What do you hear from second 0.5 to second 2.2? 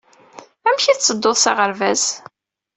Amek ay tettedduḍ s aɣerbaz?